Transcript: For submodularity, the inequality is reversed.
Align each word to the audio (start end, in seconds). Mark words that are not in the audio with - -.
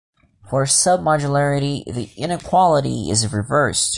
For 0.49 0.63
submodularity, 0.63 1.85
the 1.85 2.05
inequality 2.19 3.11
is 3.11 3.31
reversed. 3.31 3.89